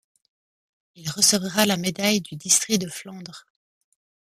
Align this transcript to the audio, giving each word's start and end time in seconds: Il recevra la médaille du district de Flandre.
Il 0.95 1.11
recevra 1.11 1.67
la 1.67 1.77
médaille 1.77 2.21
du 2.21 2.35
district 2.35 2.79
de 2.81 2.89
Flandre. 2.89 3.45